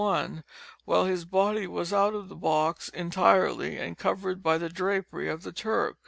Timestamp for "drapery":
4.67-5.29